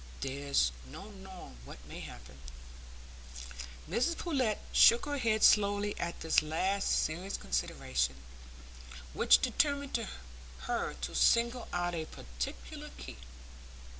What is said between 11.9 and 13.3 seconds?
a particular key.